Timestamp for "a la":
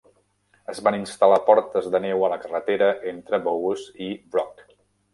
2.29-2.41